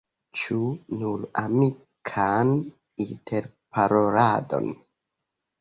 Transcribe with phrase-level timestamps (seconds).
[0.43, 0.55] Ĉu
[1.01, 2.53] nur amikan
[3.07, 4.73] interparoladon?